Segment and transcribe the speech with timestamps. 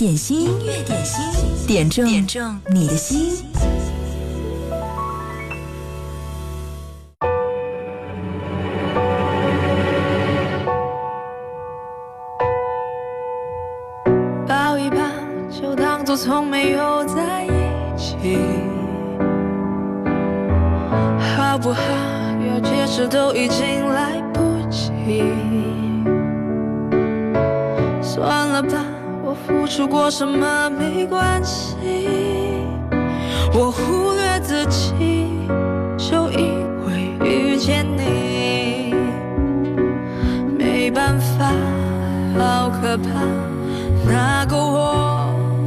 [0.00, 3.44] 点心，音乐点心，点中点中你的心。
[14.48, 14.96] 抱一抱，
[15.50, 17.50] 就当作从没有在一
[17.98, 18.38] 起，
[21.36, 21.82] 好不好？
[22.48, 23.79] 要解释都已经
[29.80, 31.78] 我付出过什么没关系，
[33.54, 35.26] 我忽略自己，
[35.96, 36.52] 就因
[36.84, 38.94] 为遇见你，
[40.58, 41.50] 没办法，
[42.38, 43.08] 好可怕。
[44.06, 45.24] 那个我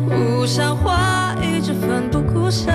[0.07, 2.71] 不像话，一直奋不顾身，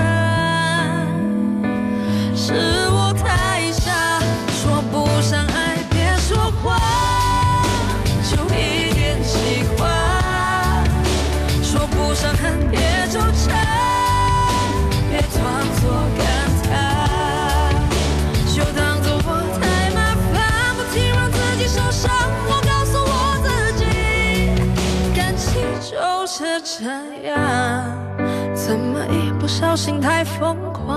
[28.54, 30.96] 怎么一不小心太疯狂？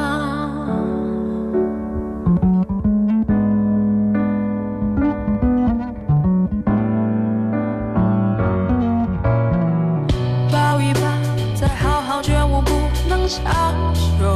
[10.52, 11.02] 抱一抱，
[11.56, 12.72] 再好好觉悟，不
[13.08, 13.44] 能强
[13.94, 14.36] 求，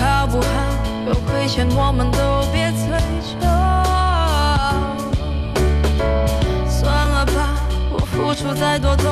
[0.00, 0.46] 好不好？
[1.06, 2.18] 有亏欠我们都
[8.62, 9.11] 再多都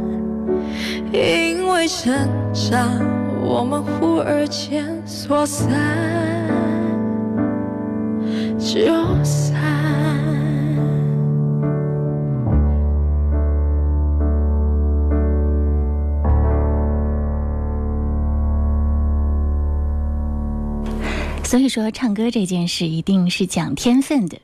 [1.13, 2.13] 因为成
[2.53, 2.99] 长，
[3.41, 5.67] 我们忽而间说散
[8.57, 9.59] 就散。
[21.43, 24.37] 所以说，唱歌这件事一定是讲天分的。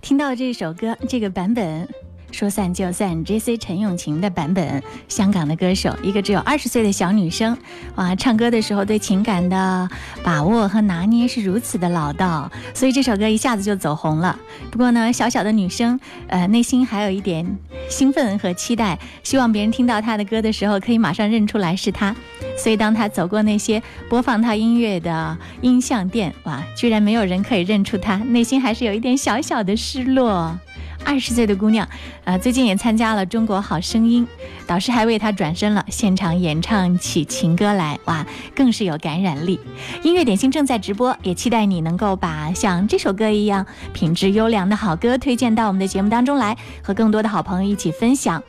[0.00, 1.88] 听到这首歌这个版本，
[2.32, 3.56] 说散就散，J.C.
[3.58, 7.56] 陈咏琴的版本，香港的歌手，一个只有二十岁的小女生，
[7.96, 9.88] 哇，唱歌的时候对情感的
[10.22, 14.36] 把握和拿捏是如此的老道，所以这首歌一下子就走红了。
[14.70, 17.46] 不过呢，小小的女生，呃，内心还有一点
[17.88, 22.16] 兴奋和期待，希望别人听到她的歌的时候，可以马上认出来是她。
[22.56, 30.58] 所以当她走过那些播放她音乐的音像店，哇，居然没有人可以认出她，内心还是有一点小小的失落。
[31.04, 31.86] 二十岁的姑娘，
[32.24, 34.26] 呃，最近也参加了《中国好声音》，
[34.66, 39.60] 导师还为她转身了，现场演唱起情歌来，哇，更是有感染力。
[40.02, 48.42] 音乐点心正在直播，也期待你能够把像这首歌一样品质优良的好歌推荐到我们的节目当中来，和更多的好朋友一起分享。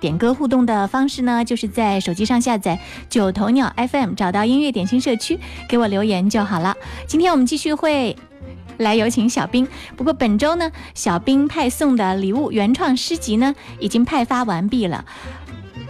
[0.00, 2.78] 点歌互动的方式呢，就是在手机上下载
[3.08, 5.38] 九头鸟 FM，找到音乐点心社区，
[5.68, 6.76] 给我留言就好了。
[7.06, 8.16] 今天我们继续会。
[8.78, 9.68] 来有请小兵。
[9.96, 15.04] 不过本周呢，小兵派送的礼物原创诗集呢已经派发完毕了。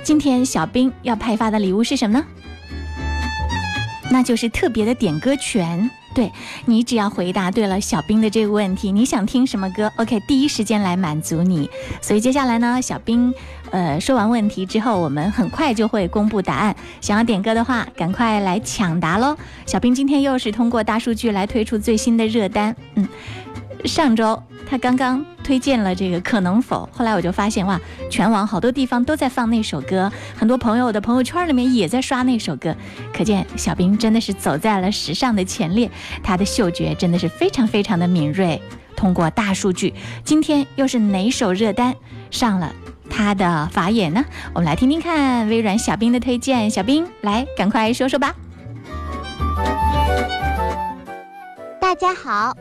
[0.03, 2.27] 今天小兵要派发的礼物是什么呢？
[4.11, 5.91] 那就是特别的点歌权。
[6.15, 6.33] 对
[6.65, 11.71] 你只要回答对了小兵的这个问题，你想听什么歌？OK，第一时间来满足你。
[12.01, 13.33] 所以接下来呢，小兵，
[13.71, 16.75] 呃，说完问题之后，我们很快就会公布答案。
[17.01, 19.37] 想要点歌的话，赶快来抢答喽！
[19.67, 23.07] 小兵今天又是通过大数据来推出最新的热单，嗯，
[23.85, 24.43] 上周。
[24.71, 27.81] 他刚刚推荐了这个可能否，后来我就发现哇，
[28.11, 32.77] 全网好多地方都在放那首歌，很多朋友的朋友圈里面也在刷那首歌，
[33.17, 35.91] 可见小兵真的是走在了时尚的前列，
[36.23, 38.61] 他的嗅觉真的是非常非常的敏锐。
[38.95, 41.95] 通过大数据，今天又是哪首热单
[42.31, 42.71] 上了
[43.19, 44.25] 他的法眼呢？
[44.55, 48.33] 我们来听听看微软小兵的推荐，小兵来赶快说说吧。
[51.81, 52.57] 大家好。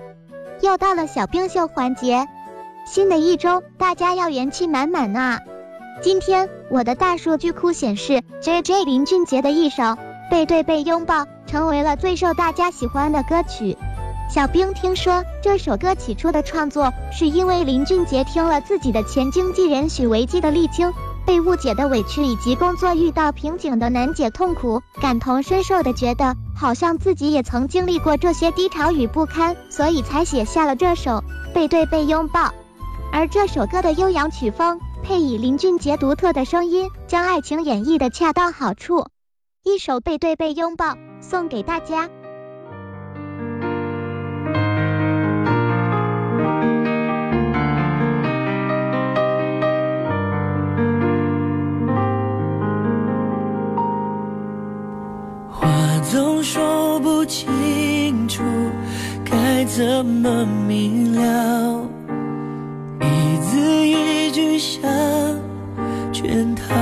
[0.63, 2.27] 又到了小冰秀环节，
[2.87, 5.37] 新的一周大家要元气满满呐！
[6.01, 9.83] 今天我的大数据库显示，J J 林俊杰的一首
[10.31, 13.77] 《背对背拥抱》成为了最受大家喜欢的歌曲。
[14.29, 20.91] 小冰听说这首歌起初的创作是因为林俊杰听了自己的前经纪人许维基的沥青。
[21.25, 31.11] 被误解的委屈以及工作遇到瓶颈的难解痛苦，感同身受的觉得好像自己也曾经历过这些低潮与不堪，所以才写下了这首
[31.53, 32.45] 《背对背拥抱》。
[33.11, 39.07] 而这首歌的悠扬曲风，配以林俊杰独特的声音，将爱情演绎的恰到好处。
[39.63, 42.07] 一首《背对背拥抱》送给大家。
[56.17, 58.41] 总说不清楚
[59.23, 61.87] 该怎么明了，
[63.01, 64.81] 一字一句像
[66.11, 66.73] 圈套，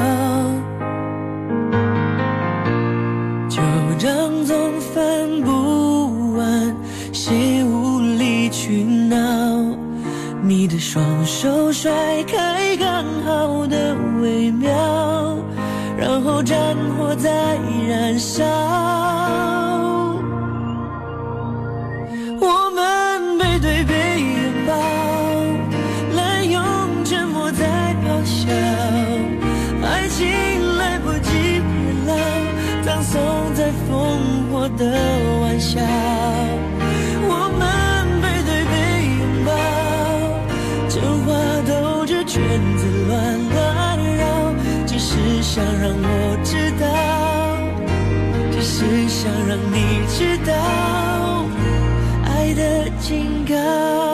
[3.50, 3.62] 旧
[3.98, 6.74] 账总翻不完，
[7.12, 9.18] 谁无理取闹？
[10.42, 11.92] 你的双手甩
[12.24, 14.72] 开刚好的微妙。
[15.98, 17.58] 然后战火在
[17.90, 18.44] 燃烧，
[34.70, 34.84] 的
[35.42, 35.80] 玩笑。
[37.28, 37.62] 我们
[38.22, 38.76] 背对背
[39.20, 39.50] 拥抱，
[40.90, 40.96] 真
[41.26, 41.28] 话
[41.68, 42.34] 兜着圈
[42.78, 43.14] 子乱
[43.50, 43.56] 乱
[44.18, 44.24] 绕。
[44.86, 46.84] 只是想让我知道，
[48.52, 49.76] 只是想让你
[50.08, 50.54] 知道，
[52.26, 54.05] 爱的警告。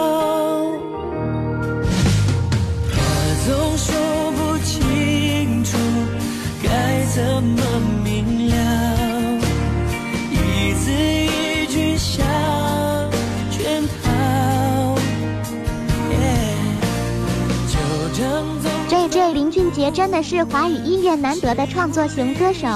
[19.81, 22.67] 杰真的是华语音乐难得的创作型歌手，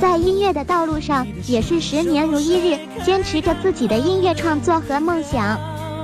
[0.00, 5.58] 在音乐的道路上也是十年如一日，坚持着自己的音乐创作和梦想。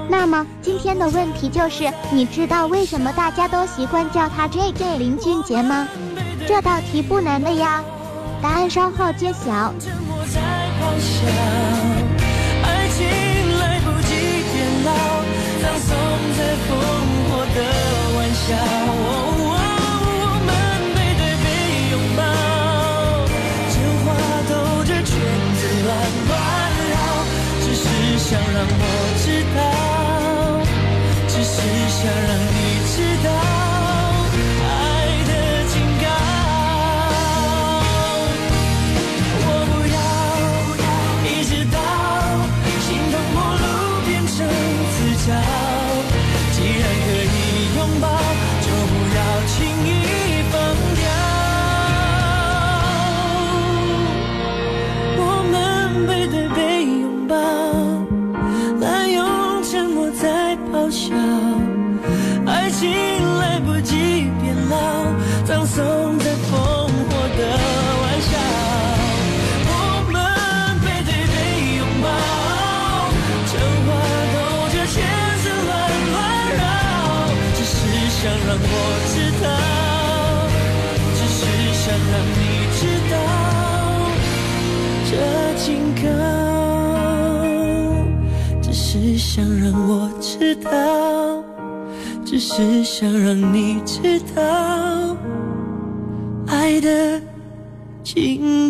[0.09, 5.87] 那么今天的问题就是，你知道为什么大家都习惯叫他 J J 林俊杰吗？
[6.45, 7.81] 这道题不难的呀，
[8.43, 9.73] 答案稍后揭晓。
[18.99, 19.26] 我
[28.29, 28.75] 想让我
[29.23, 29.59] 知道，
[31.29, 31.55] 只是
[31.89, 32.59] 想让你
[32.91, 33.66] 知道。
[92.99, 95.15] 想让你知道，
[96.47, 97.21] 爱的
[98.03, 98.66] 警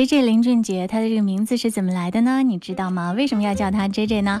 [0.00, 2.42] ，J J 林俊杰，他的这个名字是怎么来的呢？
[2.42, 3.12] 你知道吗？
[3.12, 4.40] 为什么要叫他 J J 呢？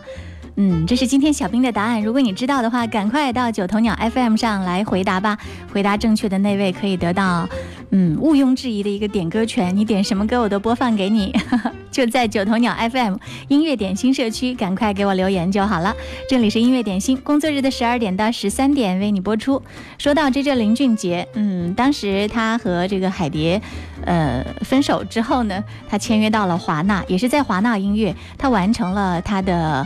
[0.56, 2.02] 嗯，这是今天小兵的答案。
[2.02, 5.36] 如果你知道的话，赶快到九头鸟 FM 上来回答吧。
[5.70, 7.46] 回答正确的那位可以得到，
[7.90, 9.74] 嗯，毋庸置疑的一个点歌权。
[9.76, 11.34] 你点什么歌我都播放给你，
[11.90, 13.16] 就在九头鸟 FM
[13.48, 15.94] 音乐点心社区，赶快给我留言就好了。
[16.28, 19.60] 这里是音乐点心，工作日的十二点到十三点为你播出。
[19.98, 23.60] 说到这这林俊杰，嗯，当时他和这个海蝶，
[24.04, 29.84] 呃，分手之后呢，他签约到了华纳，也是在华纳音乐，他完成了他的。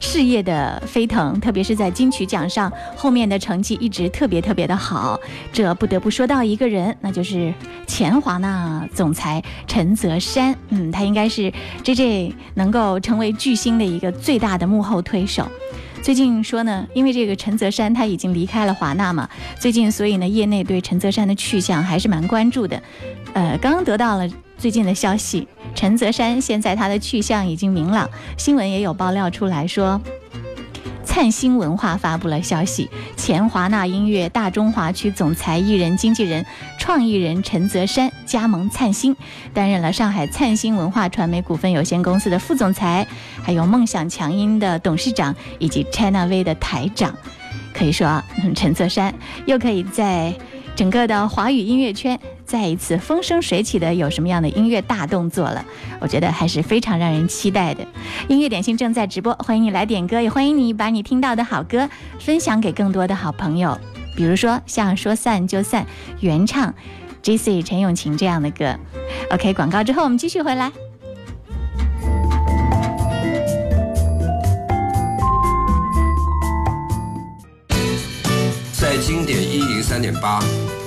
[0.00, 5.18] 事业的飞腾，特别是在金曲奖上，后面的成绩一直特别特别的好。
[5.52, 7.52] 这不得不说到一个人，那就是
[7.86, 10.56] 前华纳总裁陈泽山。
[10.68, 11.52] 嗯，他应该是
[11.82, 15.46] J J 能够成为巨星的一个最大的幕后推手。
[16.00, 19.28] 最近说呢，因为这个陈泽山他已经离开了华纳嘛，
[19.58, 22.80] 最近所以呢，业内对陈泽山的去向还是蛮关注的。
[23.34, 24.28] 呃，刚刚得到了。
[24.58, 25.46] 最近的消息，
[25.76, 30.00] 陈泽山现在他的去向已经明朗，新闻也有爆料出来说，
[31.04, 36.44] 灿星文化发布了消息，前华纳音乐大中华区总裁、艺人经纪人、
[36.76, 39.14] 创意人陈泽山加盟灿星，
[39.54, 43.06] 担任了上海灿星文化传媒股份有限公司的副总裁，
[43.40, 47.14] 还有梦想强音的董事长以及 China V 的台长。
[47.72, 48.20] 可以说，
[48.56, 49.14] 陈泽山
[49.46, 50.34] 又可以在
[50.78, 52.20] 整个的华语音乐圈。
[52.44, 55.64] 再一次风生水起的有什么样的音乐大动作了？
[55.98, 57.84] 我觉得还是非常让人期待的。
[58.28, 63.76] 音乐点心正在直播，欢迎你来点歌，也欢迎你把你听到的好歌分享给更多的好朋友。
[64.14, 65.84] 比如说像说散就散
[66.20, 66.72] 原唱
[67.22, 68.78] ，J C 陈永琴这样的歌。
[69.32, 70.70] OK，广告之后我们继续回来。
[78.72, 79.36] 在经典
[79.98, 80.40] 三点八。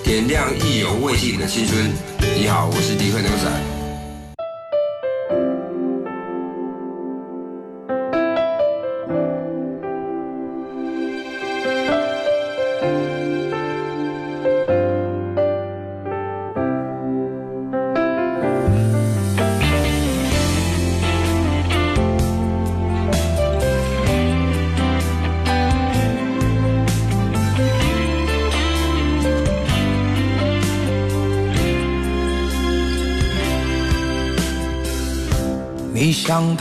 [0.06, 1.91] 点亮意犹未尽的青春。
[2.34, 3.71] 你好，我是迪克牛仔。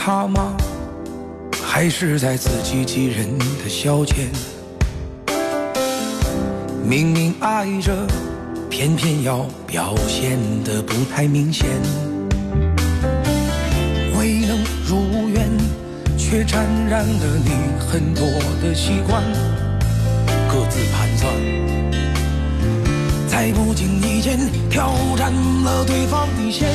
[0.03, 0.57] 他吗？
[1.63, 4.29] 还是在自欺欺人的消遣？
[6.83, 7.95] 明明爱着，
[8.67, 11.67] 偏偏要表现得不太明显。
[14.17, 15.47] 未能如愿，
[16.17, 18.25] 却沾染了你很多
[18.59, 19.21] 的习惯。
[20.49, 21.31] 各自盘算，
[23.27, 26.67] 在不经意间挑战了对方底线，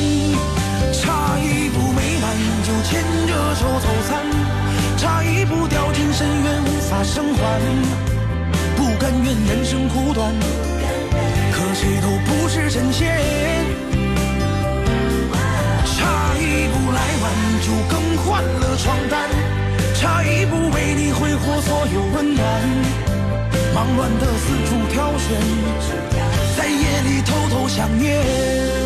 [0.93, 2.07] 差一步没。
[2.67, 4.25] 就牵着手走散，
[4.97, 7.61] 差一步掉进深渊无法生还，
[8.75, 10.35] 不甘愿人生苦短，
[11.53, 13.07] 可谁都不是神仙。
[15.85, 17.31] 差一步来晚
[17.63, 19.29] 就更换了床单，
[19.95, 22.45] 差一步为你挥霍所有温暖，
[23.73, 25.39] 忙乱的四处挑选，
[26.57, 28.76] 在夜里偷偷想念。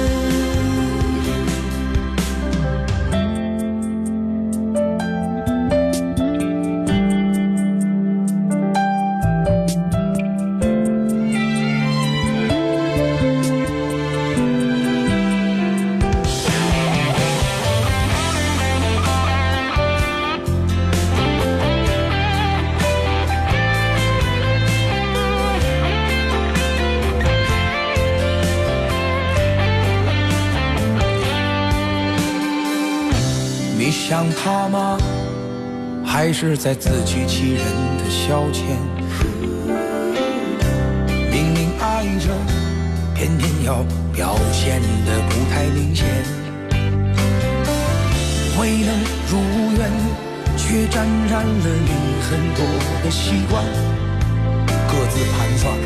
[36.48, 37.64] 是在自欺欺人
[38.00, 38.64] 的消遣？
[41.30, 42.30] 明明爱着，
[43.14, 46.04] 偏偏要表现得不太明显。
[48.60, 48.90] 未能
[49.30, 49.38] 如
[49.78, 49.92] 愿，
[50.58, 51.92] 却沾染了你
[52.24, 52.66] 很多
[53.04, 53.64] 的习惯。
[54.88, 55.78] 各自盘算，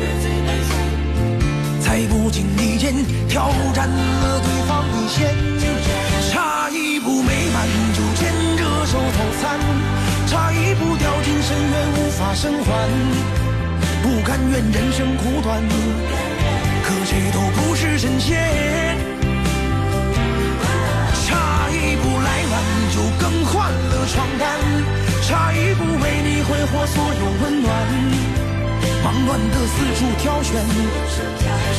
[1.80, 2.94] 在不经意间
[3.28, 5.34] 挑战了对方底线，
[6.30, 8.64] 差一步没满就牵着。
[8.86, 9.58] 手走散，
[10.66, 12.88] 一步掉进深渊无法生还，
[14.02, 15.62] 不甘愿人生苦短，
[16.82, 18.36] 可谁都不是神仙。
[21.24, 22.54] 差一步来晚
[22.90, 24.58] 就更换了床单，
[25.22, 27.70] 差一步为你挥霍所有温暖，
[29.04, 30.52] 忙乱的四处挑选，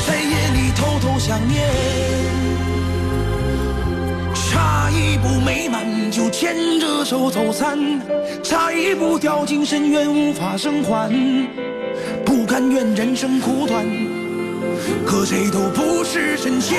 [0.08, 1.68] 在夜里偷偷想念。
[4.34, 7.78] 差一步美满就牵着手走散，
[8.44, 11.12] 差一步掉进深渊无法生还。
[12.26, 13.86] 不甘愿人生苦短，
[15.06, 16.78] 可谁都不是神仙。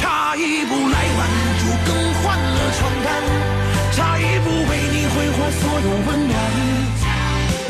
[0.00, 1.28] 差一步来晚
[1.58, 3.08] 就更换了床单，
[3.92, 6.32] 差一步为你挥霍所有温暖。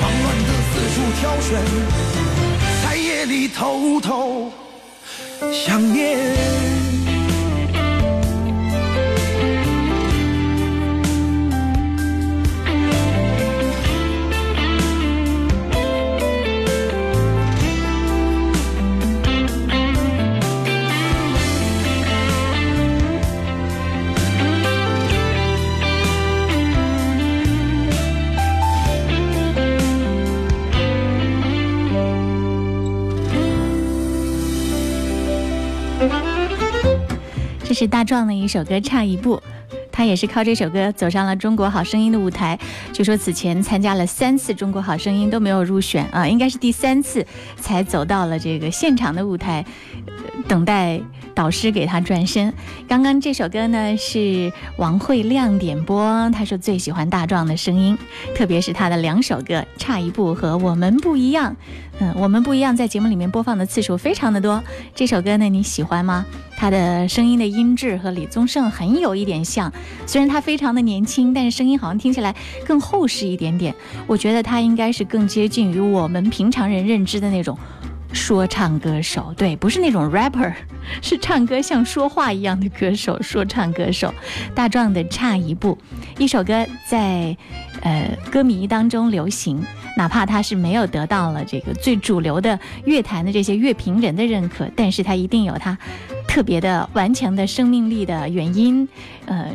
[0.01, 1.51] 忙乱的四处挑选，
[2.83, 4.51] 在夜里偷偷
[5.53, 6.62] 想念。
[37.73, 39.37] 是大壮的一首歌《差一步》，
[39.91, 42.59] 他也是靠这首歌走上了《中国好声音》的舞台。
[42.93, 47.27] 据说此前参加了三次《中国好声音》都没有入选啊，应该是第三次
[47.57, 49.65] 才走到了这个现场的舞台，
[50.49, 51.01] 等待
[51.35, 52.53] 导师给他转身。
[52.89, 57.97] 刚刚这首歌呢是王慧亮点播，他说最喜欢大壮的声音，
[58.35, 61.53] 特别是他的两首歌《差一步》和《我们不一样》。
[61.99, 64.63] 嗯，我们不一样，在节目里面播放的次数非常的多。
[64.95, 66.25] 这首歌呢，你喜欢吗？
[66.57, 69.73] 他的声音的音质和李宗盛很有一点像，
[70.07, 72.35] 虽然他非常的年轻，但是声音好像听起来
[72.65, 73.75] 更厚实一点点。
[74.07, 77.57] 我觉得他应该是更接近于我们平常人认知的那种
[78.13, 80.53] 说唱歌手，对，不是那种 rapper，
[81.03, 84.13] 是唱歌像说话一样的歌手，说唱歌手。
[84.55, 85.77] 大壮的差一步，
[86.19, 87.37] 一首歌在。
[87.85, 89.61] 呃，歌迷当中流行，
[89.97, 95.77] 哪怕他是没有得到了这个最主流的乐坛的这些乐评人的认可，但是他一定有他
[96.29, 98.89] 特别的顽强的生命力的原因。
[99.27, 99.53] 呃，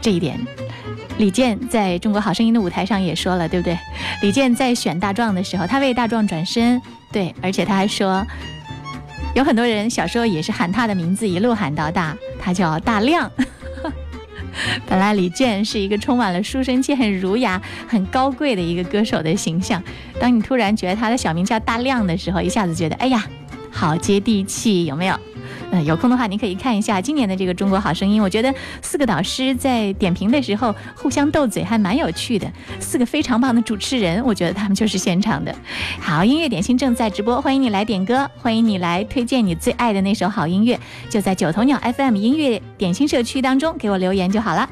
[0.00, 0.40] 这一点，
[1.18, 3.78] 李健在中国好声音的舞台上也说了，对不对？
[4.22, 8.26] 李健在选大壮的时候，他为大壮转身，对，而且他还说，
[9.34, 13.30] 有很多人小时候也是喊他的名字，一路喊到大，他叫大亮。
[14.86, 19.82] 本来李健是一个充满了书生气、很儒雅、很高贵的一个歌手的形象，
[20.20, 23.24] 当你突然觉得他的小名叫大亮的时候，一下子觉得，哎呀，
[23.70, 25.18] 好接地气，有没有？
[25.74, 28.20] 嗯，有空的话，您可以看一下今年的这个《中国好声音》。
[28.22, 32.46] 我觉得四个导师在点评的时候互相斗嘴，还蛮有趣的。
[32.78, 35.54] 四个非常棒的主持人，我觉得他们就是现场的。
[35.98, 44.68] 好，音乐点心正在直播，欢迎你来点歌，欢迎你来推荐你最爱的那首好音乐，就在九头鸟 FM 音乐点心社区当中给我留言就好了。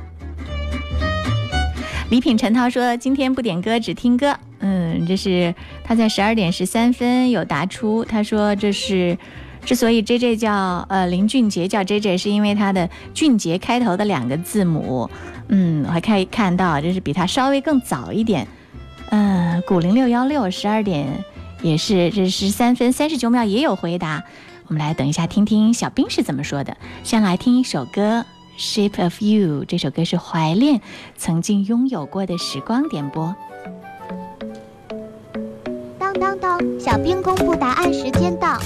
[2.11, 9.17] 礼品陈涛说：“今天不点歌，只听歌。”嗯，这是他在十二点十三分有答出，他说这是。
[9.64, 15.09] 之所以 J J 叫呃林俊杰叫 J J，是因为他的俊杰开头的两个字母。
[15.49, 18.46] 嗯，我还可以看到，这是比他稍微更早一点。
[19.11, 21.07] 嗯，古零六幺六十二点
[21.62, 24.23] 也是这十三分三十九秒也有回答。
[24.66, 26.77] 我们来等一下听听小兵是怎么说的。
[27.03, 28.25] 先来听一首歌
[28.61, 30.81] 《Shape of You》，这首歌是怀恋
[31.16, 33.35] 曾经拥有过的时光点播。
[35.99, 38.61] 当当当，小兵公布答案时间到。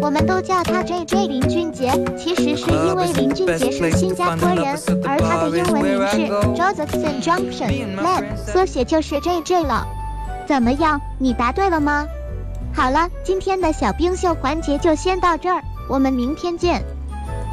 [0.00, 9.86] 我们都叫他 J J 林俊杰，其实是因为林俊杰是新加坡人，而他的英文名是 Josephson Junction，Lab 缩写就是 J J 了。
[10.46, 12.06] 怎么样，你答对了吗？
[12.74, 16.82] 好了，今天的小冰秀环节就先到这儿，我们明天见，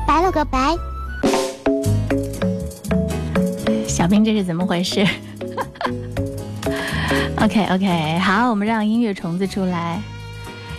[0.08, 0.76] 拜了个拜。
[3.88, 5.06] 小冰这是怎么回事
[7.42, 10.02] ？OK OK，好，我们让音乐虫子出来。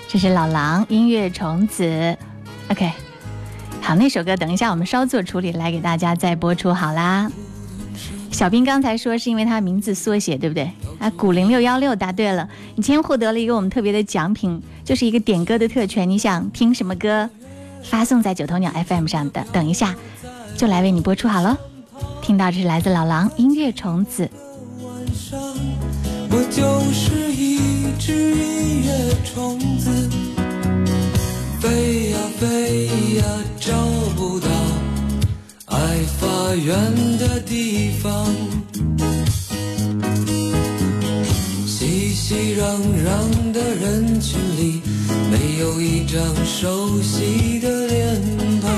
[0.08, 2.16] 这是老狼音乐虫子
[2.70, 2.90] ，OK，
[3.82, 7.30] 好，那首歌等一下我们稍作处理来给大家再播出好啦。
[8.30, 10.70] 小兵刚才说是因为他名字缩写，对不对？
[10.98, 16.08] 啊，古零六幺六答对了，你今天获得了一个我们特别的奖品，就是一个点歌的特权。
[16.08, 17.28] 你想听什么歌，
[17.82, 19.94] 发送在九头鸟 FM 上的，等一下
[20.56, 21.56] 就来为你播出好了。
[22.22, 24.30] 听到这是来自老狼音乐虫子。
[26.28, 26.62] 我就
[26.92, 27.58] 是一
[27.98, 28.88] 只音乐
[29.24, 29.90] 虫子，
[31.60, 32.86] 飞呀飞
[33.16, 33.24] 呀
[33.60, 33.72] 找
[34.16, 34.48] 不到
[35.66, 35.76] 爱
[36.18, 36.74] 发源
[37.18, 38.26] 的地方，
[41.66, 42.62] 熙熙攘
[43.04, 44.82] 攘的人群里，
[45.30, 48.20] 没有一张熟悉的脸
[48.60, 48.70] 庞，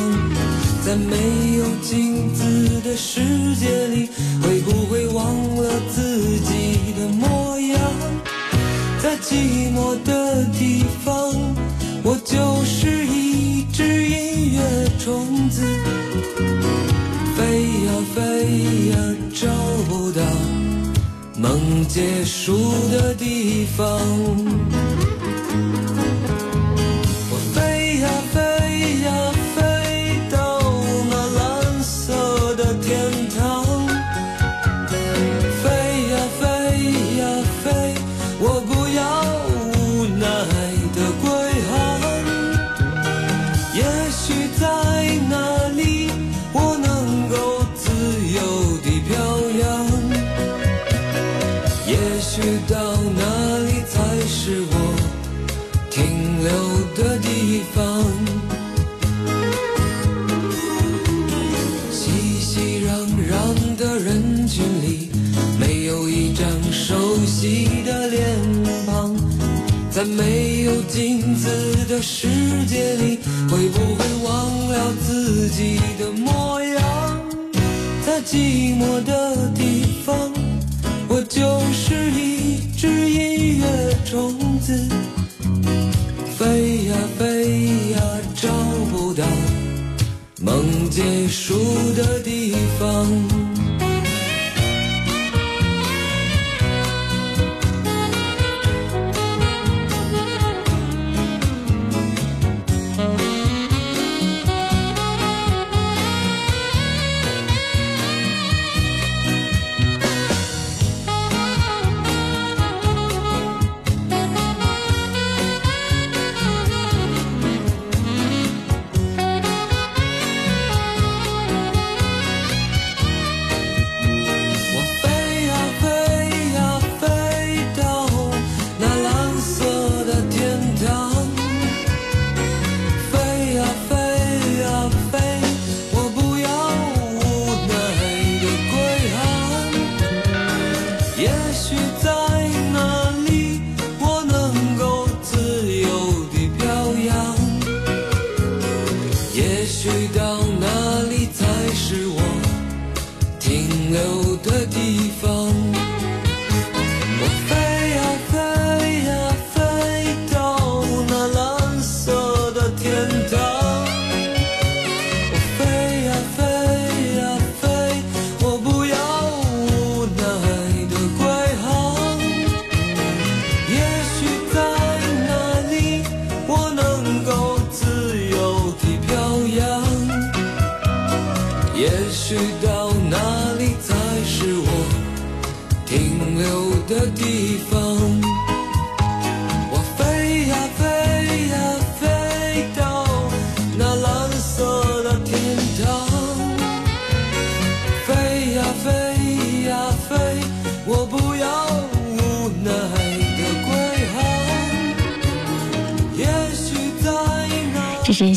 [0.85, 1.17] 在没
[1.59, 3.21] 有镜子的世
[3.57, 4.09] 界里，
[4.43, 6.58] 会不会忘了自己？
[9.38, 11.14] 寂寞的地方，
[12.03, 14.61] 我就是一只音乐
[14.98, 15.62] 虫子，
[17.37, 18.18] 飞呀飞
[18.90, 18.96] 呀
[19.33, 19.46] 找
[19.88, 20.20] 不到
[21.37, 23.87] 梦结束的地方。
[70.88, 71.48] 镜子
[71.87, 72.29] 的世
[72.66, 73.18] 界里，
[73.51, 77.20] 会不会忘了自己的模样？
[78.05, 80.33] 在寂寞的地方，
[81.09, 84.88] 我就是一只音乐虫子，
[86.37, 88.01] 飞呀飞呀，
[88.35, 88.48] 找
[88.90, 89.24] 不到
[90.40, 91.55] 梦结束
[91.94, 93.48] 的地方。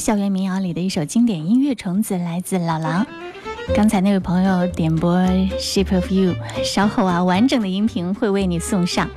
[0.02, 3.06] 校园民谣里的一首经典音乐《虫子》，来自老狼。
[3.76, 5.16] 刚才那位朋友点播
[5.60, 6.34] 《Shape of You》，
[6.64, 9.08] 稍后啊，完整的音频会为你送上。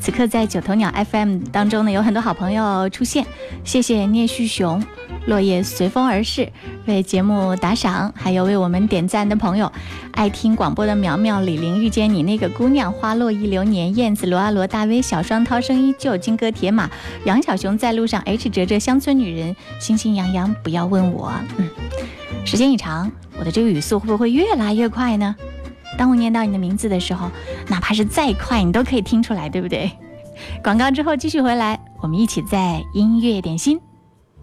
[0.00, 3.26] 此刻在九头鸟 FM 当中呢，有很多好朋友出现，
[3.64, 4.82] 谢谢聂旭雄、
[5.26, 6.50] 落叶随风而逝
[6.86, 9.70] 为节目打赏，还有为我们点赞的朋友，
[10.12, 16.90] 爱听广播的苗苗、李玲、遇见你那个姑娘、花落一流年、燕子、罗阿罗、大威、小双、涛声依旧、金戈铁马、
[17.24, 21.68] 杨小熊在路上、H 哲哲、乡村女人、心心洋洋，不要问我，嗯。
[22.44, 25.36] 时间一长，我的这个语速会不会越来越快呢？
[25.98, 27.30] 当我念到你的名字的时候，
[27.68, 29.90] 哪怕是再快，你都可以听出来，对不对？
[30.62, 33.78] 广告之后继续回来，我们一起在音乐点心。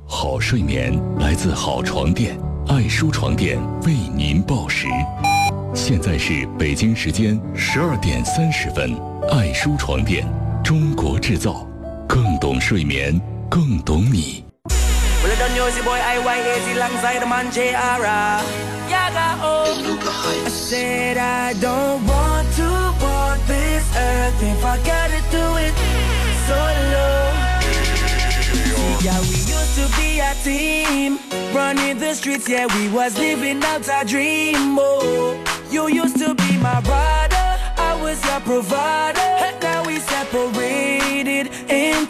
[0.09, 2.39] 好睡眠来自好床垫，
[2.69, 4.87] 爱舒床垫为您报时。
[5.75, 8.97] 现在是北京时间十二点三十分，
[9.29, 10.25] 爱舒床垫，
[10.63, 11.67] 中国制造，
[12.07, 14.45] 更懂睡眠，更懂你。
[29.07, 31.17] Yeah, we used to be a team,
[31.55, 32.49] running the streets.
[32.49, 34.77] Yeah, we was living out our dream.
[34.77, 35.41] Oh,
[35.71, 39.57] you used to be my brother, I was your provider.
[39.61, 42.07] Now we separated in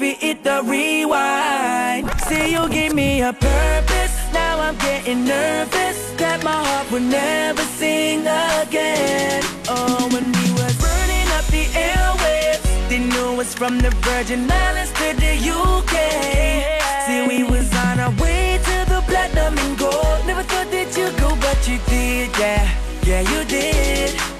[0.00, 2.10] your hit the rewind.
[2.22, 4.32] See, you give me a purpose.
[4.32, 9.42] Now I'm getting nervous that my heart will never sing again.
[9.68, 14.92] Oh, when we was burning up the airwaves, they knew us from the Virgin Islands
[14.92, 15.94] to the UK.
[17.06, 20.26] See, we was on our way to the platinum and gold.
[20.26, 22.68] Never thought that you'd go, but you did, yeah,
[23.04, 24.35] yeah, you did.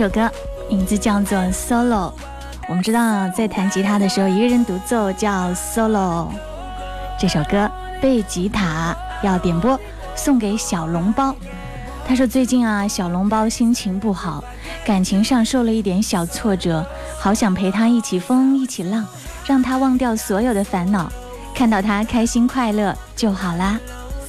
[0.00, 0.30] 首歌
[0.70, 2.10] 名字叫做《Solo》。
[2.68, 6.28] 我们知道，在弹吉他的时候，一个人独奏叫 solo。
[7.18, 9.78] 这首歌贝吉塔要点播，
[10.16, 11.36] 送给小笼包。
[12.08, 14.42] 他说最近啊，小笼包心情不好，
[14.86, 16.82] 感情上受了一点小挫折，
[17.18, 19.06] 好想陪他一起疯一起浪，
[19.44, 21.12] 让他忘掉所有的烦恼，
[21.54, 23.78] 看到他开心快乐就好啦。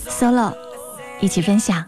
[0.10, 0.51] solo，
[1.21, 1.81] 一起分享。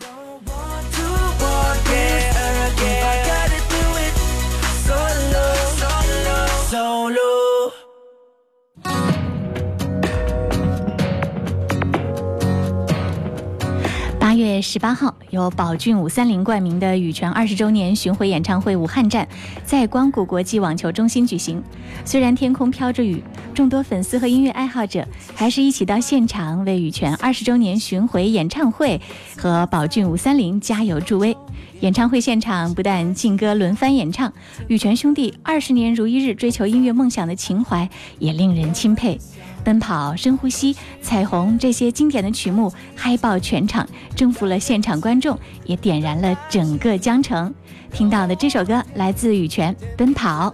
[14.54, 19.28] 月十八号，由宝骏五三零冠名的羽泉二十周年巡回演唱会武汉站
[19.66, 21.62] 在光谷国际网球中心举行。
[22.06, 23.24] 虽然天空飘着雨，
[23.56, 29.02] 众多粉丝和音乐爱好者还是一起到现场为羽泉二十周年巡回演唱会
[29.36, 31.36] 和宝骏五三零加油助威。
[31.80, 34.32] 演唱会现场不但劲歌轮番演唱，
[34.68, 37.90] 羽泉兄弟二十年如一日追求音乐梦想的情怀
[38.20, 39.20] 也令人钦佩。
[39.64, 47.54] 奔跑、深呼吸、彩虹这些经典的曲目嗨爆全场，征服了现场观众，也点燃了整个江城。
[47.92, 50.50] 听到的这首歌来自羽泉，《奔跑》。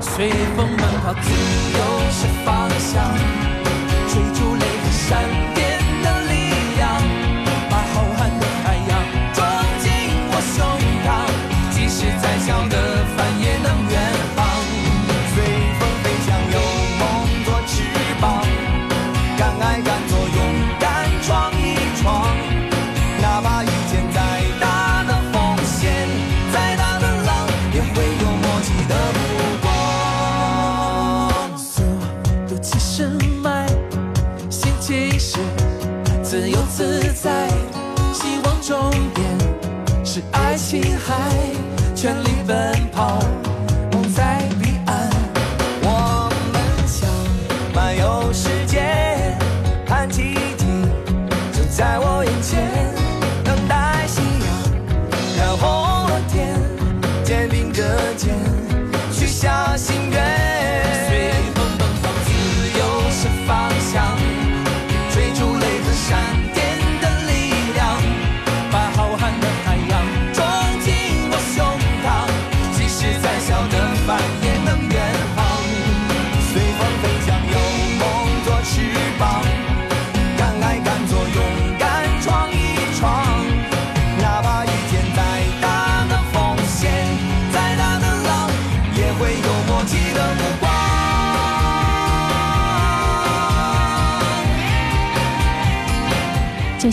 [0.00, 1.78] 随风奔跑，自由
[2.10, 3.45] 是方向，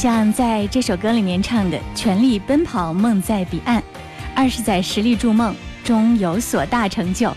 [0.03, 3.81] 像在这首歌里面唱的“全力奔跑，梦在彼岸”，
[4.35, 7.33] 二是在实力筑梦，中有所大成就。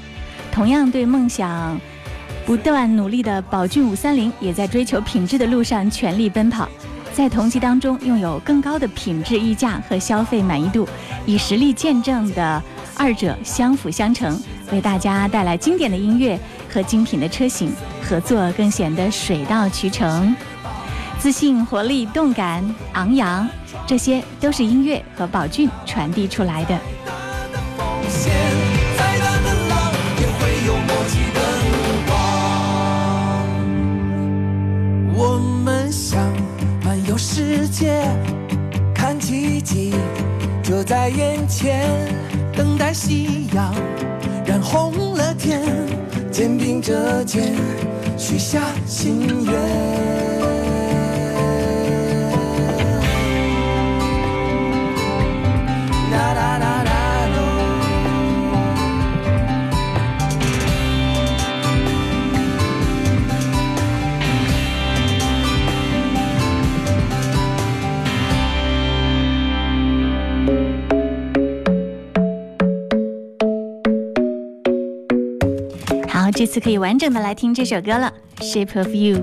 [0.50, 1.80] 同样对梦想
[2.44, 6.68] 不断努力的宝骏五三零，也在追求品质的路上全力奔跑。
[7.12, 10.88] 在同级当中拥有更高的品质溢价和消费满意度，
[11.24, 12.60] 以实力见证的
[12.96, 14.36] 二者相辅相成，
[14.72, 16.36] 为大家带来经典的音乐
[16.68, 17.70] 和精品的车型，
[18.02, 20.34] 合作更显得水到渠成。
[21.18, 23.48] 自信、活力、动感、昂扬，
[23.86, 26.78] 这些都是音乐和宝骏传递出来的。
[35.14, 36.20] 我们想
[36.84, 38.02] 漫游世界，
[38.94, 39.94] 看奇迹
[40.62, 41.88] 就在眼前。
[42.54, 43.74] 等待夕阳
[44.46, 45.62] 染红了天，
[46.30, 47.54] 肩并着肩
[48.16, 50.25] 许下心愿。
[76.45, 79.17] 这次可以完整的来听这首歌了，《Shape of You》。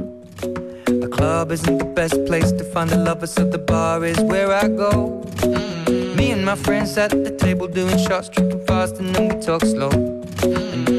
[0.86, 4.50] The club isn't the best place to find the lovers, so the bar is where
[4.50, 5.22] I go.
[6.16, 9.62] Me and my friends at the table doing shots, tripping fast, and then we talk
[9.64, 9.90] slow.
[9.90, 10.91] And you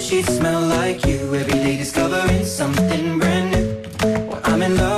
[0.00, 1.34] sheets smell like you.
[1.34, 3.66] Every day discovering something brand new.
[4.28, 4.97] Well, I'm in love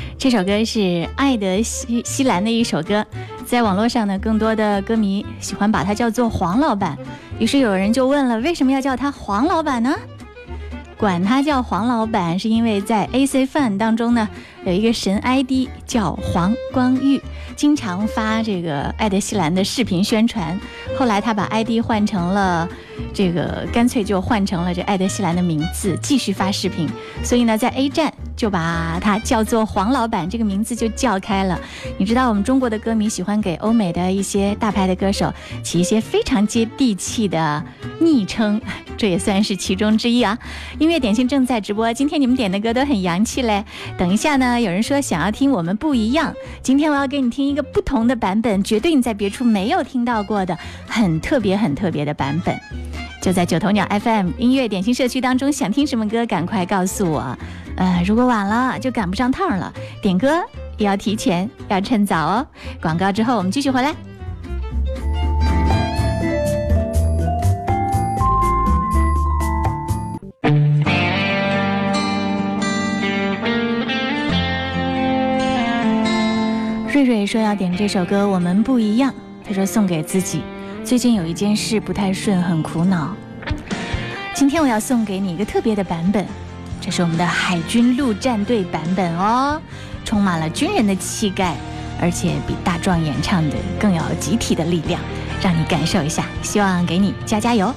[0.21, 3.03] 这首歌是爱德希希兰的一首歌，
[3.43, 6.95] 在网络上呢，更多的歌迷喜欢把它叫做黄老板。
[7.39, 9.95] 于是有人就问了，为什么要叫他黄老板呢？
[10.95, 14.29] 管他叫黄老板，是因为在 AC Fun 当中呢，
[14.65, 17.19] 有一个神 ID 叫黄光裕，
[17.55, 20.59] 经常发这个爱德希兰的视频宣传。
[20.97, 22.69] 后来他把 ID 换成了
[23.11, 26.87] 这个，干脆就换成了这爱德希兰的名字，继续发视频。
[27.23, 31.59] 所以呢，在 A 站就把他叫做黄老板，这个名字就叫开了。
[31.97, 35.33] 你知道我们中国的歌迷喜欢给欧美的一些大牌的歌手
[35.63, 37.63] 起一些非常接地气的
[37.99, 38.61] 昵称，
[38.95, 40.37] 这也算是其中之一啊。
[40.77, 43.65] 音乐点心正在直播，今天你们点的歌都很洋气嘞。
[43.97, 52.59] 等一下呢，有人说想要听我们不一样，今天我要给你听一个不同的版本，绝对你在别处没有听到过的，很特别很特别的版本。
[53.21, 57.37] 就在九头鸟 FM 音乐点心社区当中，想听什么歌，赶快告诉我。
[57.77, 59.71] 呃，如果晚了就赶不上趟了，
[60.01, 60.41] 点歌
[60.77, 62.47] 也要提前，要趁早哦。
[62.81, 63.95] 广告之后我们继续回来。
[77.03, 79.11] 瑞瑞说要点这首歌，我们不一样。
[79.43, 80.43] 他说送给自己，
[80.83, 83.15] 最近有一件事不太顺，很苦恼。
[84.35, 86.23] 今天我要送给你一个特别的版本，
[86.79, 89.59] 这是我们的海军陆战队版本哦，
[90.05, 91.55] 充满了军人的气概，
[91.99, 95.01] 而且比大壮演唱的更有集体的力量，
[95.41, 96.25] 让你感受一下。
[96.43, 97.73] 希望给你加加油。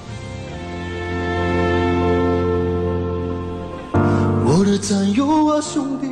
[4.44, 6.08] 我的战友啊，兄弟，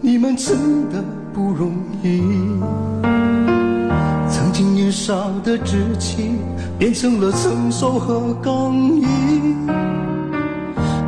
[0.00, 1.04] 你们真的
[1.34, 1.72] 不容
[2.04, 2.22] 易。
[4.30, 6.30] 曾经年少的志气，
[6.78, 9.04] 变成了成熟和刚毅。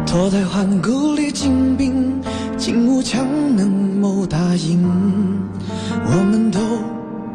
[0.05, 2.21] 脱胎换骨历精兵，
[2.57, 3.25] 金无强
[3.55, 4.83] 能谋大营。
[6.07, 6.59] 我们都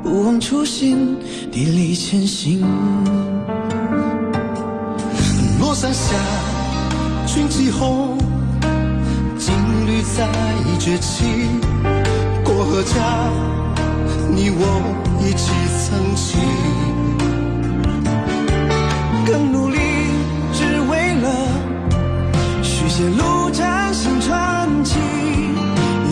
[0.04, 1.18] 不忘初心，
[1.50, 2.62] 砥砺前行。
[5.62, 6.16] 落山下，
[7.26, 8.18] 群旗红，
[9.38, 9.54] 金
[9.88, 10.28] 旅再
[10.78, 11.26] 崛起。
[12.62, 12.94] 我和家，
[14.30, 14.62] 你我
[15.20, 15.50] 一起
[15.82, 16.38] 撑起。
[19.26, 19.80] 更努力，
[20.54, 21.26] 只为了
[22.62, 25.00] 续写陆战新传奇。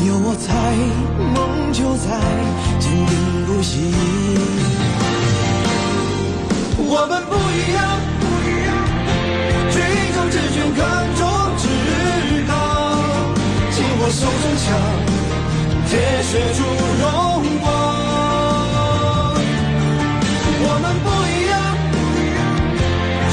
[0.08, 0.50] 有我在，
[1.36, 2.18] 梦就在，
[2.80, 3.14] 坚定
[3.46, 3.94] 不移。
[6.82, 7.80] 我们不一样，
[9.70, 9.78] 军
[10.16, 10.82] 中之君，抗
[11.14, 11.22] 中
[11.62, 11.70] 至
[12.48, 12.52] 高。
[13.70, 14.66] 紧握手中枪，
[15.90, 16.60] 铁血铸
[17.02, 17.04] 荣
[17.62, 17.66] 光。
[20.62, 21.54] 我们不一样，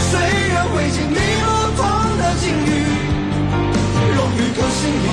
[0.09, 0.11] 虽
[0.55, 1.47] 然会经历不
[1.77, 1.79] 同
[2.17, 2.69] 的境遇，
[4.17, 5.07] 荣誉刻心里，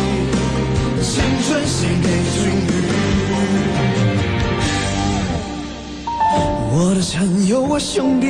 [1.03, 1.11] 青
[1.43, 2.35] 春献给军
[2.65, 2.71] 旅。
[6.75, 7.11] 我的战
[7.45, 8.25] 友啊，兄弟，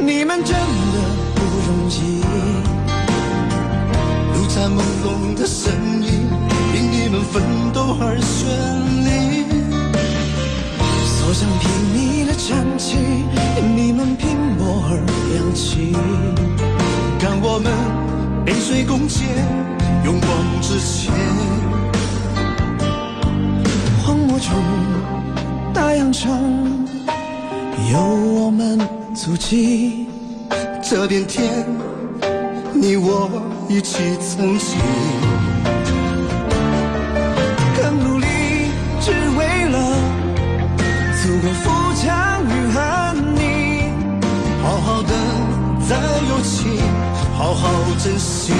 [0.00, 0.96] 你们真的
[1.36, 1.38] 不
[1.68, 1.94] 容易。
[4.34, 5.06] 路在朦胧
[5.36, 5.62] 的身
[6.02, 6.17] 影，
[7.22, 7.42] 奋
[7.72, 8.46] 斗而绚
[9.04, 9.08] 丽。
[11.04, 12.96] 所向披靡的战旗，
[13.76, 14.96] 你们拼搏而
[15.32, 15.94] 亮起。
[17.18, 17.72] 看我们
[18.44, 19.26] 背水攻坚，
[20.04, 20.30] 勇往
[20.62, 21.12] 直前。
[24.02, 24.54] 荒漠中，
[25.74, 26.30] 大洋上，
[27.92, 28.78] 有我们
[29.14, 30.06] 足迹。
[30.82, 31.66] 这片天，
[32.72, 33.28] 你我
[33.68, 34.78] 一起撑起。
[47.48, 47.64] 好好
[47.98, 48.52] 珍惜。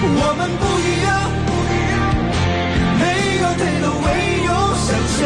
[0.00, 1.08] 我们不一样，
[2.98, 3.04] 每
[3.38, 4.06] 个队都唯
[4.46, 4.50] 有
[4.80, 5.18] 向前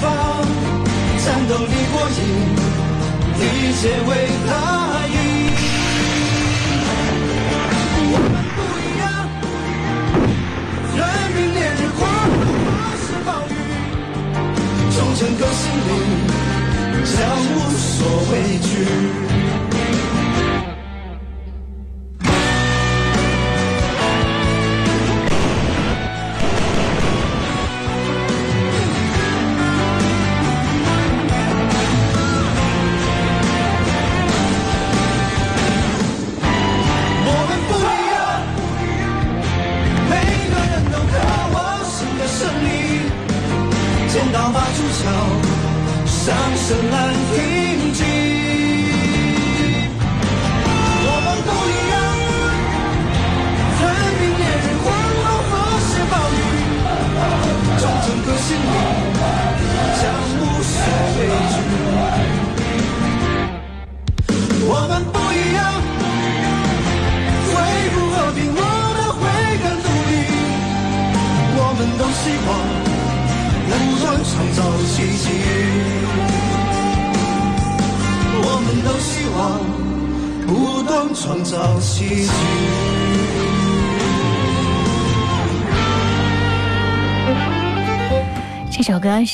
[0.00, 0.02] 方，
[1.18, 2.18] 战斗力过硬，
[3.36, 4.10] 一切为
[4.48, 4.50] 大
[5.08, 5.14] 义。
[8.12, 9.02] 我们不一样，
[10.96, 10.98] 任
[11.34, 12.00] 凭烈日狂
[12.32, 13.52] 风或是暴雨，
[14.96, 15.88] 忠诚革新里，
[17.04, 17.14] 将
[17.52, 19.19] 无所畏惧。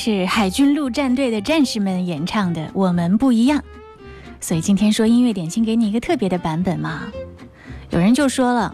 [0.06, 3.58] 是海军陆战队的战士们演唱的《我们不一样》，
[4.40, 7.08] 所以今天说音乐点心给你一个特别的版本嘛。
[7.90, 8.72] 有人就说了，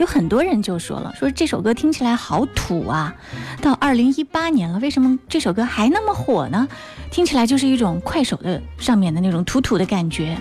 [0.00, 3.14] 有很多人就说了，说这首歌听起来好土啊。
[3.62, 6.66] 到二零一八年了，为什么这首歌还那么火呢？
[7.12, 10.36] 听起来就是一种快手的上面的那种土土的感觉。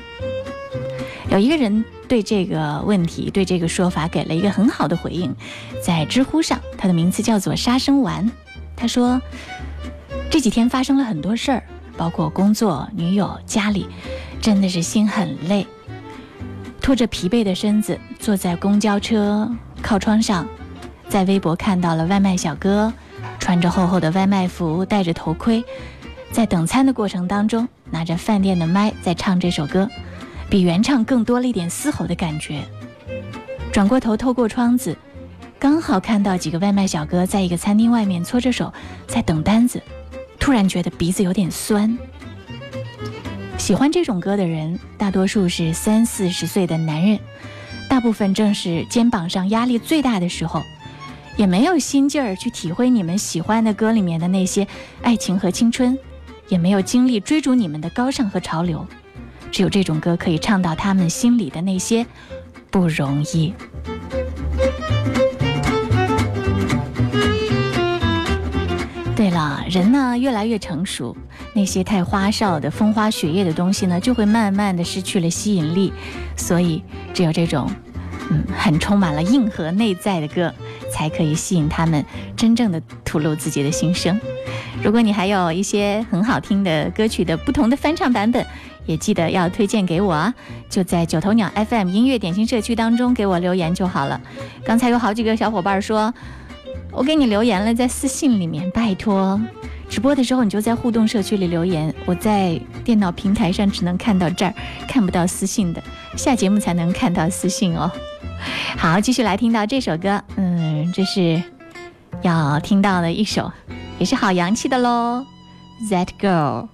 [1.30, 5.36] 有一个人对这个问题，对这个说法给了一个很好的回应，
[5.86, 8.32] 在知乎上，他的名字叫做杀生丸。
[8.76, 9.22] 他说
[10.40, 11.62] ：“这几天发生了很多事儿，
[11.98, 13.86] 包括工作、女友、家里，
[14.40, 15.68] 真的是心很累。
[16.80, 20.48] 拖着疲惫的身子坐在公交车靠窗上，
[21.10, 22.94] 在微博看到了外卖小哥
[23.38, 25.62] 穿着厚厚的外卖服，戴着头盔，
[26.32, 29.90] 在等餐的过程当中拿着饭店的麦在唱这首歌，
[30.50, 32.64] 比原唱更多了一点嘶吼的感觉。
[33.74, 34.98] 转过头，透过窗子。”
[35.60, 38.74] 刚好看到几个外卖小哥在一个餐厅外面搓着手
[39.06, 39.84] 在等单子，
[40.40, 41.98] 突然觉得鼻子有点酸。
[43.58, 47.20] 喜欢这种歌的人，大多数是三四十岁的男人，
[47.90, 50.64] 大部分正是肩膀上压力最大的时候，
[51.36, 54.66] 也没有心劲儿去体会你们喜欢的歌里面的那些
[55.02, 55.98] 爱情和青春，
[56.48, 58.88] 也没有精力追逐你们的高尚和潮流，
[59.52, 62.06] 只有这种歌可以唱到他们心里的那些
[62.72, 63.54] 不容易。
[69.40, 71.16] 啊，人呢越来越成熟，
[71.54, 75.94] 那些太花哨的风花雪月的东西呢，就会慢慢的失去了吸引力。
[76.36, 76.84] 所以，
[77.14, 77.72] 只有这种，
[78.30, 80.54] 嗯，很充满了硬核内在的歌，
[80.92, 82.04] 才可以吸引他们
[82.36, 84.20] 真正的吐露自己的心声。
[84.84, 88.46] 如果你还有一些很好听的歌曲的不同的翻唱版本，
[88.86, 90.34] 也记得要推荐给我啊！
[90.70, 94.20] 就在九头鸟 FM 音乐点心社区当中给我留言就好了。
[94.66, 96.14] 刚才有好几个小伙伴说。
[97.00, 99.40] 我给你留言了，在私信里面，拜托，
[99.88, 101.96] 直播的时候你就在互动社区里留言。
[102.06, 104.54] 我在电脑平台上只能看到这儿，
[104.86, 105.82] 看不到私信的，
[106.18, 107.90] 下节目才能看到私信哦。
[108.78, 111.42] 好，继续来听到这首歌，嗯，这是
[112.22, 113.50] 要听到的一首，
[113.98, 115.26] 也是好洋气的喽。
[115.90, 116.68] That girl，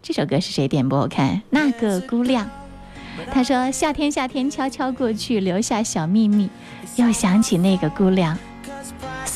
[0.00, 1.00] 这首歌是谁点播？
[1.00, 2.48] 我看那个姑娘，
[3.32, 6.48] 她说夏天夏天悄悄过去，留下小秘密，
[6.94, 8.38] 又想起那个姑娘。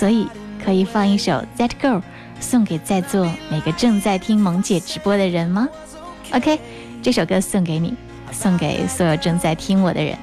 [0.01, 0.27] 所以
[0.65, 1.99] 可以放一首《That Girl》，
[2.41, 5.69] 送给在座每个正在听萌姐直播的人吗
[6.33, 6.59] ？OK，
[7.03, 7.95] 这首歌送给你，
[8.33, 10.17] 送给所有正在听我的人。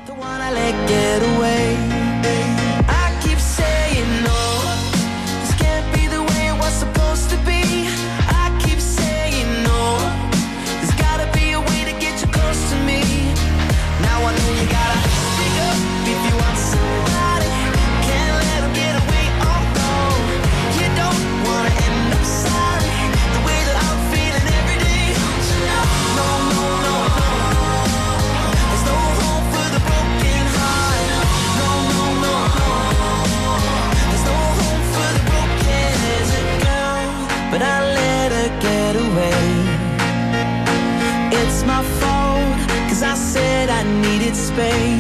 [44.58, 44.97] space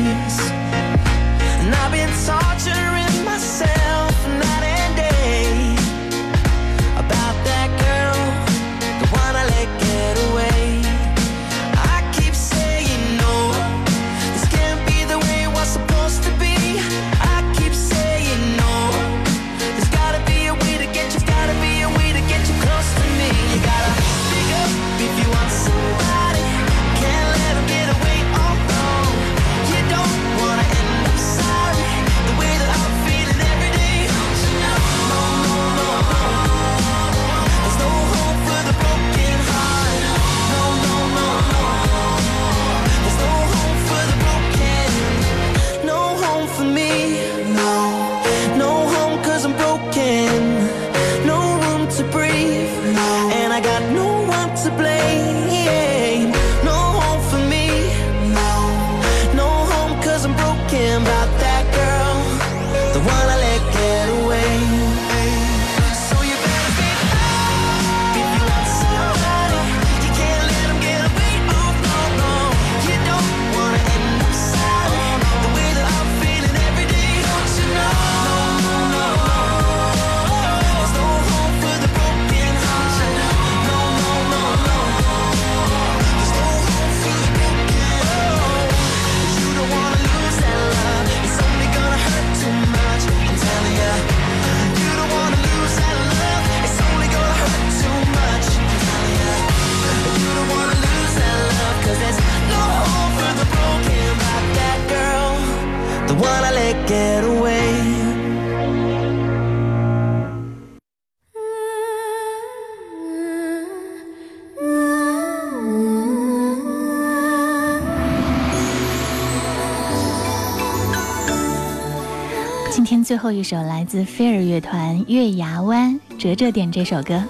[123.07, 127.23] 最后一首来自飞儿乐团《月牙湾》，哲哲点这首歌。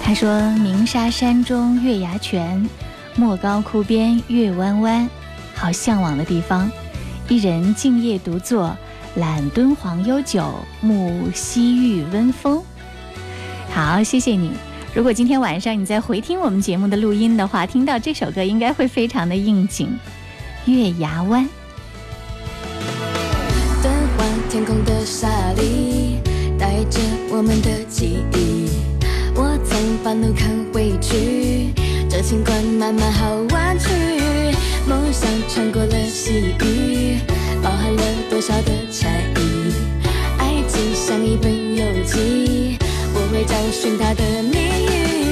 [0.00, 2.64] 他说：“鸣沙山中月牙泉，
[3.16, 5.10] 莫高窟边月弯弯，
[5.52, 6.70] 好向往的地方。
[7.28, 8.72] 一人静夜独坐，
[9.16, 12.62] 揽敦煌悠久，沐西域温风。”
[13.74, 14.52] 好，谢谢你。
[14.94, 19.98] 如果今天晚上你在回听我们节目的录音的话，听到这首歌应该会非常的应景，
[20.70, 21.44] 《月牙湾》。
[24.54, 26.16] 天空的沙砾，
[26.56, 28.70] 带着我们的记忆。
[29.34, 31.74] 我曾半路看回去，
[32.08, 33.88] 这情关慢慢好弯曲。
[34.86, 37.18] 梦想穿过了细雨，
[37.64, 39.74] 包含了多少的禅意？
[40.38, 42.78] 爱情像一本游记，
[43.12, 45.23] 我会找寻它的谜语。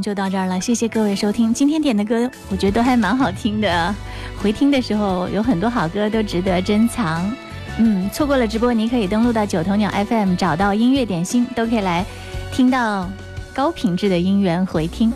[0.00, 1.52] 就到这儿了，谢谢各位收听。
[1.52, 3.94] 今天点的歌，我觉得都还蛮好听的。
[4.40, 7.30] 回听的时候有很多好歌，都值得珍藏。
[7.78, 12.04] 嗯，错过了直播，你可以登录到九头鸟 FM，找到音乐点心，都可以来
[12.52, 13.08] 听到
[13.54, 15.12] 高品质的音源回听。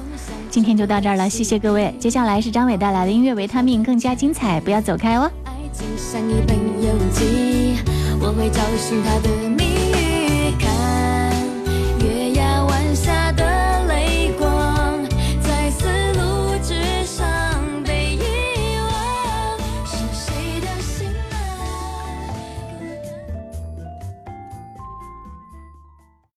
[0.51, 1.95] 今天就到这儿了，谢谢各位。
[1.99, 5.31] 接下来是张伟带来的音乐维他命，更加精彩，不要走开哦。
[5.45, 7.77] 爱情像一本游记，
[8.21, 9.62] 我会找寻它的。